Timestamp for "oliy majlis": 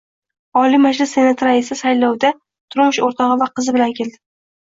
0.61-1.11